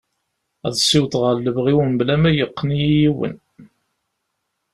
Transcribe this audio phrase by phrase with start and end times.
[0.65, 3.35] Ad siwḍeɣ ɣer lebɣi-w mebla ma yeqqen-iyi yiwen.